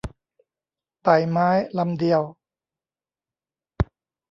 [1.03, 2.21] ไต่ไม้ลำเดียว